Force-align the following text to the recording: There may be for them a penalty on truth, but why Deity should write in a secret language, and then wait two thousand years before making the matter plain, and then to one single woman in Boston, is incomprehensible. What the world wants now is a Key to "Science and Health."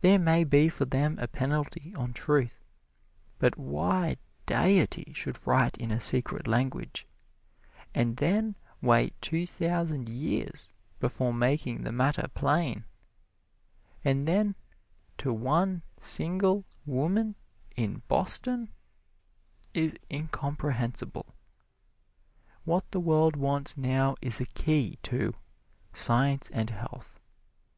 There 0.00 0.18
may 0.18 0.44
be 0.44 0.70
for 0.70 0.86
them 0.86 1.18
a 1.18 1.28
penalty 1.28 1.94
on 1.94 2.14
truth, 2.14 2.64
but 3.38 3.58
why 3.58 4.16
Deity 4.46 5.12
should 5.14 5.46
write 5.46 5.76
in 5.76 5.90
a 5.90 6.00
secret 6.00 6.46
language, 6.48 7.06
and 7.94 8.16
then 8.16 8.56
wait 8.80 9.12
two 9.20 9.46
thousand 9.46 10.08
years 10.08 10.72
before 11.00 11.34
making 11.34 11.82
the 11.82 11.92
matter 11.92 12.28
plain, 12.32 12.86
and 14.02 14.26
then 14.26 14.54
to 15.18 15.34
one 15.34 15.82
single 16.00 16.64
woman 16.86 17.34
in 17.76 18.00
Boston, 18.08 18.72
is 19.74 19.98
incomprehensible. 20.10 21.34
What 22.64 22.90
the 22.90 23.00
world 23.00 23.36
wants 23.36 23.76
now 23.76 24.16
is 24.22 24.40
a 24.40 24.46
Key 24.46 24.98
to 25.02 25.34
"Science 25.92 26.48
and 26.54 26.70
Health." 26.70 27.20